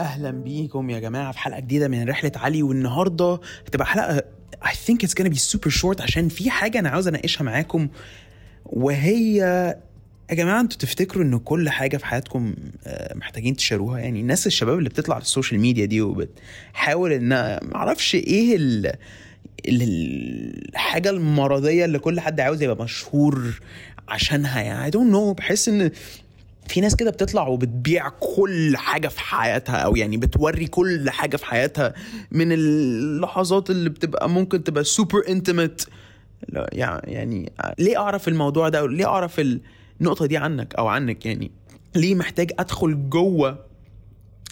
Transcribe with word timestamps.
أهلا 0.00 0.30
بيكم 0.30 0.90
يا 0.90 0.98
جماعة 0.98 1.32
في 1.32 1.38
حلقة 1.38 1.60
جديدة 1.60 1.88
من 1.88 2.08
رحلة 2.08 2.32
علي 2.36 2.62
والنهاردة 2.62 3.40
هتبقى 3.66 3.86
حلقة 3.86 4.22
I 4.64 4.68
think 4.72 5.06
it's 5.06 5.14
gonna 5.22 5.28
be 5.28 5.38
super 5.38 5.70
short 5.80 6.00
عشان 6.00 6.28
في 6.28 6.50
حاجة 6.50 6.78
أنا 6.78 6.88
عاوز 6.88 7.08
أناقشها 7.08 7.44
معاكم 7.44 7.88
وهي 8.66 9.36
يا 10.30 10.34
جماعة 10.34 10.60
أنتوا 10.60 10.78
تفتكروا 10.78 11.24
إن 11.24 11.38
كل 11.38 11.68
حاجة 11.70 11.96
في 11.96 12.06
حياتكم 12.06 12.54
آه، 12.86 13.14
محتاجين 13.14 13.56
تشاروها؟ 13.56 13.98
يعني 14.00 14.20
الناس 14.20 14.46
الشباب 14.46 14.78
اللي 14.78 14.88
بتطلع 14.88 15.14
على 15.14 15.22
السوشيال 15.22 15.60
ميديا 15.60 15.84
دي 15.84 16.00
وبتحاول 16.00 17.12
إن 17.12 17.58
معرفش 17.62 18.14
إيه 18.14 18.56
ال... 18.56 18.86
ال- 19.68 20.68
الحاجة 20.68 21.10
المرضية 21.10 21.84
اللي 21.84 21.98
كل 21.98 22.20
حد 22.20 22.40
عاوز 22.40 22.62
يبقى 22.62 22.84
مشهور 22.84 23.60
عشانها. 24.08 24.60
يعني 24.62 24.90
I 24.90 24.94
don't 24.94 25.12
know 25.14 25.36
بحس 25.38 25.68
إن 25.68 25.90
في 26.70 26.80
ناس 26.80 26.96
كده 26.96 27.10
بتطلع 27.10 27.48
وبتبيع 27.48 28.08
كل 28.08 28.76
حاجة 28.76 29.08
في 29.08 29.20
حياتها 29.20 29.76
أو 29.76 29.96
يعني 29.96 30.16
بتوري 30.16 30.66
كل 30.66 31.10
حاجة 31.10 31.36
في 31.36 31.46
حياتها 31.46 31.94
من 32.32 32.52
اللحظات 32.52 33.70
اللي 33.70 33.90
بتبقى 33.90 34.28
ممكن 34.28 34.64
تبقى 34.64 34.84
سوبر 34.84 35.22
انتمت 35.28 35.88
يعني 37.02 37.52
ليه 37.78 37.98
أعرف 37.98 38.28
الموضوع 38.28 38.68
ده؟ 38.68 38.86
ليه 38.86 39.06
أعرف 39.06 39.40
النقطة 40.00 40.26
دي 40.26 40.36
عنك 40.36 40.74
أو 40.74 40.88
عنك؟ 40.88 41.26
يعني 41.26 41.50
ليه 41.96 42.14
محتاج 42.14 42.50
أدخل 42.58 43.10
جوه؟ 43.10 43.58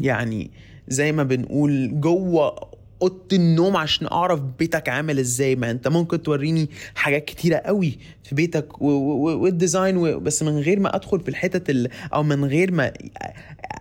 يعني 0.00 0.50
زي 0.88 1.12
ما 1.12 1.22
بنقول 1.22 2.00
جوه 2.00 2.70
أوضة 3.02 3.20
النوم 3.32 3.76
عشان 3.76 4.06
أعرف 4.06 4.40
بيتك 4.58 4.88
عامل 4.88 5.18
إزاي. 5.18 5.56
ما 5.56 5.70
أنت 5.70 5.88
ممكن 5.88 6.22
توريني 6.22 6.70
حاجات 6.94 7.24
كتيرة 7.24 7.56
قوي 7.56 7.98
في 8.24 8.34
بيتك 8.34 8.82
والديزاين 8.82 10.22
بس 10.22 10.42
من 10.42 10.58
غير 10.58 10.80
ما 10.80 10.96
أدخل 10.96 11.20
في 11.20 11.28
الحتت 11.28 11.70
ال- 11.70 11.88
أو 12.14 12.22
من 12.22 12.44
غير 12.44 12.72
ما 12.72 12.92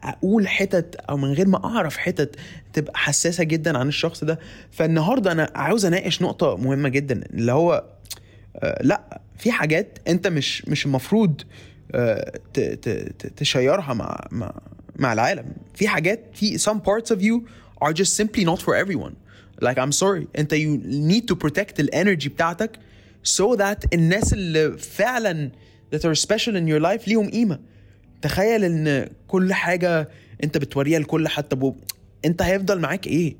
أقول 0.03 0.47
حتت 0.47 0.95
أو 1.09 1.17
من 1.17 1.31
غير 1.33 1.47
ما 1.47 1.65
أعرف 1.65 1.97
حتت 1.97 2.35
تبقى 2.73 2.97
حساسة 2.97 3.43
جدا 3.43 3.77
عن 3.77 3.87
الشخص 3.87 4.23
ده. 4.23 4.39
فالنهاردة 4.71 5.31
أنا 5.31 5.51
عاوز 5.55 5.85
أناقش 5.85 6.21
نقطة 6.21 6.57
مهمة 6.57 6.89
جدا 6.89 7.21
اللي 7.33 7.51
هو 7.51 7.83
آه، 8.55 8.79
لأ 8.83 9.21
في 9.37 9.51
حاجات 9.51 9.99
أنت 10.07 10.27
مش 10.27 10.65
مش 10.67 10.85
المفروض 10.85 11.41
آه، 11.95 12.31
تشيرها 13.37 13.93
مع 13.93 14.27
مع 14.99 15.13
العالم. 15.13 15.45
في 15.73 15.87
حاجات 15.87 16.19
في 16.33 16.57
some 16.57 16.77
parts 16.87 17.15
of 17.15 17.19
you 17.21 17.49
are 17.85 17.93
just 17.93 18.13
simply 18.21 18.43
not 18.45 18.59
for 18.65 18.73
everyone. 18.75 19.15
Like 19.61 19.77
I'm 19.77 19.91
sorry. 19.91 20.27
انت 20.37 20.53
you 20.55 20.79
need 20.85 21.23
to 21.33 21.35
protect 21.47 21.79
الانرجي 21.79 22.29
بتاعتك 22.29 22.79
so 23.37 23.55
that 23.57 23.77
الناس 23.93 24.33
اللي 24.33 24.77
فعلا 24.77 25.51
that 25.95 25.99
are 25.99 26.15
special 26.21 26.53
in 26.55 26.67
your 26.67 26.81
life 26.83 27.07
ليهم 27.07 27.29
قيمة. 27.29 27.59
تخيل 28.21 28.63
إن 28.63 29.09
كل 29.27 29.53
حاجة 29.53 30.09
انت 30.43 30.57
بتوريها 30.57 30.99
لكل 30.99 31.27
حد 31.27 31.43
طب 31.43 31.63
و- 31.63 31.75
انت 32.25 32.41
هيفضل 32.41 32.79
معاك 32.79 33.07
إيه؟ 33.07 33.35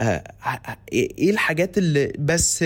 آه، 0.00 0.24
ه- 0.42 0.76
إيه 0.92 1.08
إيه 1.18 1.30
الحاجات 1.30 1.78
اللي 1.78 2.12
بس 2.18 2.64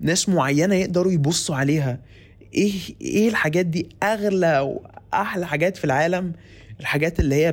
ناس 0.00 0.28
معينة 0.28 0.74
يقدروا 0.74 1.12
يبصوا 1.12 1.56
عليها؟ 1.56 1.98
إيه 2.54 2.72
إيه 3.00 3.28
الحاجات 3.28 3.66
دي 3.66 3.88
أغلى 4.02 4.58
وأحلى 4.60 5.46
حاجات 5.46 5.76
في 5.76 5.84
العالم؟ 5.84 6.32
الحاجات 6.80 7.20
اللي 7.20 7.34
هي 7.34 7.52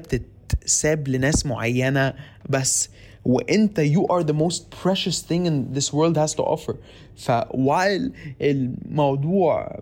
بتتساب 0.49 1.07
لناس 1.07 1.45
معينة 1.45 2.13
بس. 2.49 2.89
وانت 3.25 3.81
you 3.81 4.01
are 4.15 4.23
the 4.23 4.33
most 4.33 4.61
precious 4.83 5.19
thing 5.21 5.45
in 5.45 5.77
this 5.77 5.93
world 5.93 6.17
has 6.17 6.33
to 6.35 6.43
offer. 6.43 6.75
ف 7.17 7.33
while 7.33 8.11
الموضوع 8.41 9.79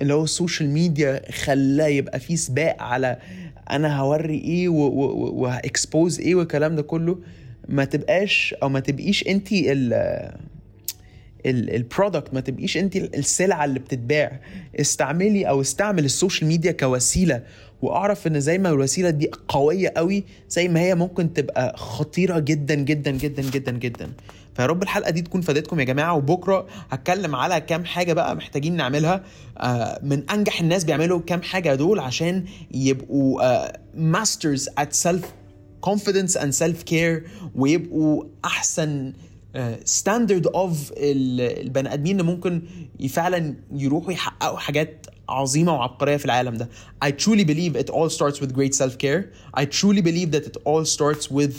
اللي 0.00 0.14
هو 0.14 0.24
ال 0.24 0.31
social 0.31 0.70
media 0.70 1.32
خلاه 1.32 1.86
يبقى 1.86 2.20
فيه 2.20 2.36
سباق 2.36 2.82
على 2.82 3.18
أنا 3.70 4.00
هوري 4.00 4.38
إيه 4.38 4.68
وه 4.68 5.06
expose 5.06 6.20
إيه 6.20 6.34
والكلام 6.34 6.76
ده 6.76 6.82
كله 6.82 7.18
ما 7.68 7.84
تبقاش 7.84 8.54
أو 8.62 8.68
ما 8.68 8.80
تبقيش 8.80 9.26
انت 9.28 9.48
ال 11.46 11.57
product 11.57 12.34
ما 12.34 12.40
تبقيش 12.40 12.76
انت 12.76 12.96
السلعة 12.96 13.64
اللي 13.64 13.78
بتتباع. 13.78 14.40
استعملي 14.80 15.48
أو 15.48 15.60
استعمل 15.60 16.04
ال 16.04 16.10
social 16.10 16.48
media 16.48 16.72
كوسيلة. 16.72 17.42
واعرف 17.82 18.26
ان 18.26 18.40
زي 18.40 18.58
ما 18.58 18.68
الوسيلة 18.68 19.10
دي 19.10 19.30
قوية 19.48 19.92
قوي 19.96 20.24
زي 20.48 20.68
ما 20.68 20.80
هي 20.80 20.94
ممكن 20.94 21.32
تبقى 21.32 21.76
خطيرة 21.76 22.38
جدا 22.38 22.74
جدا 22.74 23.10
جدا 23.10 23.42
جدا 23.42 23.72
جدا. 23.72 24.12
فيا 24.56 24.66
رب 24.66 24.82
الحلقة 24.82 25.10
دي 25.10 25.22
تكون 25.22 25.40
فادتكم 25.40 25.80
يا 25.80 25.84
جماعة. 25.84 26.14
وبكرة 26.16 26.66
هتكلم 26.90 27.34
على 27.36 27.60
كام 27.60 27.84
حاجة 27.84 28.12
بقى 28.12 28.36
محتاجين 28.36 28.76
نعملها. 28.76 29.24
آه، 29.58 30.00
من 30.02 30.30
أنجح 30.30 30.60
الناس 30.60 30.84
بيعملوا 30.84 31.20
كام 31.20 31.42
حاجة 31.42 31.74
دول 31.74 31.98
عشان 31.98 32.44
يبقوا 32.74 33.42
masters 33.94 34.68
at 34.78 34.92
self 34.92 35.24
confidence 35.86 36.34
and 36.34 36.52
self 36.64 36.90
care 36.90 37.22
ويبقوا 37.54 38.24
أحسن 38.44 39.12
standard 39.84 40.46
of 40.46 40.92
البني 40.96 41.92
آدمين 41.94 42.20
اللي 42.20 42.32
ممكن 42.32 42.62
فعلا 43.08 43.54
يروحوا 43.72 44.12
يحققوا 44.12 44.58
حاجات 44.58 45.06
عظيمة 45.28 45.72
وعبقرية 45.74 46.16
في 46.16 46.24
العالم 46.24 46.54
ده. 46.54 46.68
I 47.04 47.08
truly 47.08 47.44
believe 47.44 47.76
it 47.76 47.90
all 47.90 48.08
starts 48.08 48.40
with 48.40 48.52
great 48.54 48.74
self 48.74 48.98
care. 48.98 49.22
I 49.60 49.64
truly 49.64 50.02
believe 50.02 50.30
that 50.32 50.46
it 50.46 50.56
all 50.64 50.84
starts 50.84 51.30
with 51.30 51.54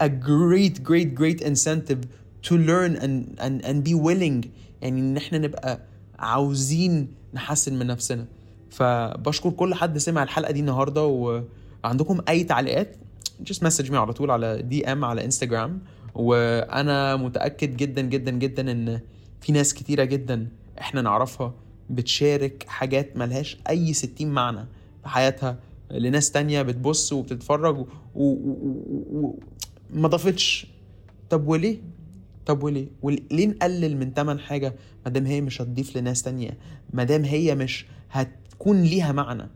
a 0.00 0.08
great 0.08 0.82
great 0.82 1.14
great 1.20 1.40
incentive 1.40 2.00
to 2.48 2.52
learn 2.70 2.92
and 3.04 3.14
and 3.44 3.64
and 3.64 3.84
be 3.84 3.94
willing 3.94 4.46
يعني 4.82 5.00
إن 5.00 5.16
إحنا 5.16 5.38
نبقى 5.38 5.80
عاوزين 6.18 7.08
نحسن 7.34 7.74
من 7.78 7.86
نفسنا. 7.86 8.26
فبشكر 8.70 9.50
كل 9.50 9.74
حد 9.74 9.98
سمع 9.98 10.22
الحلقة 10.22 10.50
دي 10.52 10.60
النهارده 10.60 11.06
وعندكم 11.84 12.20
أي 12.28 12.44
تعليقات 12.44 12.96
just 13.50 13.56
message 13.66 13.90
me 13.90 13.94
على 13.94 14.12
طول 14.12 14.30
على 14.30 14.62
دي 14.62 14.92
ام 14.92 15.04
على 15.04 15.24
انستجرام 15.24 15.80
وأنا 16.16 17.16
متاكد 17.16 17.76
جدا 17.76 18.02
جدا 18.02 18.30
جدا 18.30 18.72
ان 18.72 19.00
في 19.40 19.52
ناس 19.52 19.74
كتيره 19.74 20.04
جدا 20.04 20.48
إحنا 20.80 21.02
نعرفها 21.02 21.54
بتشارك 21.90 22.64
حاجات 22.68 23.16
ملهاش 23.16 23.58
اي 23.68 23.92
ستين 23.92 24.30
معنى 24.30 24.66
في 25.02 25.08
حياتها 25.08 25.58
لناس 25.90 26.30
تانية 26.30 26.62
بتبص 26.62 27.12
وبتتفرج 27.12 27.78
و... 27.78 27.86
و... 28.14 28.24
و... 28.24 28.76
و... 29.12 29.38
ما 29.90 30.08
ضافتش. 30.08 30.66
طب 31.30 31.48
وليه؟ 31.48 31.78
طب 32.46 32.62
وليه؟ 32.62 32.86
وليه 33.02 33.46
نقلل 33.46 33.96
من 33.96 34.14
تمن 34.14 34.38
حاجة 34.38 34.74
ما 35.04 35.10
دام 35.10 35.26
هي 35.26 35.40
مش 35.40 35.62
هتضيف 35.62 35.96
لناس 35.96 36.22
تانية؟ 36.22 36.58
ما 36.92 37.04
دام 37.04 37.24
هي 37.24 37.54
مش 37.54 37.86
هتكون 38.10 38.82
ليها 38.82 39.12
معنى. 39.12 39.48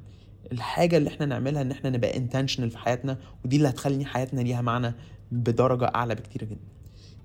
الحاجة 0.53 0.97
اللي 0.97 1.09
إحنا 1.11 1.27
نعملها 1.27 1.63
إن 1.63 1.71
إحنا 1.71 1.91
نبقى 1.91 2.17
انتشنال 2.17 2.71
في 2.71 2.79
حياتنا 2.79 3.19
ودي 3.45 3.57
اللي 3.57 3.69
هتخلي 3.69 4.05
حياتنا 4.05 4.41
ليها 4.41 4.61
معنى. 4.63 4.95
بدرجة 5.33 5.93
أعلى 5.95 6.15
بكتير 6.15 6.45
جدا. 6.45 6.61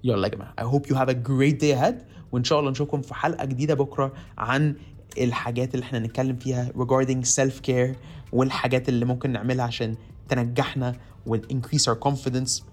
يلا 0.04 0.28
يا 0.28 0.34
جماعة. 0.34 0.54
I 0.62 0.64
hope 0.64 0.88
you 0.90 0.96
have 0.96 1.10
a 1.10 1.14
great 1.28 1.60
day 1.60 1.82
ahead. 1.82 1.96
وإن 2.32 2.44
شاء 2.44 2.60
الله 2.60 2.72
نشوفكم 2.72 3.02
في 3.02 3.14
حلقة 3.14 3.46
جديدة 3.46 3.74
بكرة 3.74 4.14
عن 4.38 4.76
الحاجات 5.18 5.76
اللي 5.76 5.84
إحنا 5.84 6.00
نتكلم 6.00 6.36
فيها 6.36 6.70
regarding 6.78 7.26
self 7.26 7.54
care 7.70 7.96
والحاجات 8.32 8.90
اللي 8.90 9.06
ممكن 9.06 9.32
نعملها 9.32 9.66
عشان 9.66 9.96
تنجحنا 10.30 10.96
و 11.28 11.38
increase 11.38 11.84
our 11.90 12.08
confidence 12.10 12.64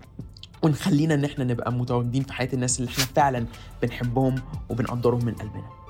ونخلينا 0.63 1.15
إن 1.15 1.25
إحنا 1.25 1.45
نبقى 1.45 1.73
متواجدين 1.73 2.23
في 2.23 2.33
حياة 2.33 2.49
الناس 2.53 2.81
اللي 2.81 2.91
إحنا 2.91 3.05
فعلا 3.05 3.47
بنحبهم 3.83 4.35
وبنقدرهم 4.71 5.25
من 5.25 5.35
قلبنا. 5.35 5.82